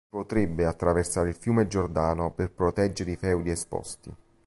[0.03, 4.11] Si potrebbe attraversare il fiume Giordano per proteggere i feudi esposti.